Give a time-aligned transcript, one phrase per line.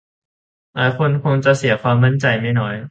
[0.75, 2.75] หลายคนคงจะเสียความมั่นใจไม่น้อย